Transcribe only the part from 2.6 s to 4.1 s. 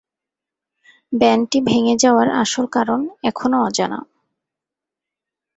কারণ এখনো অজানা।